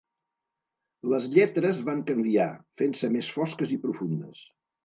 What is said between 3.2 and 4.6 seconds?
fosques i profundes.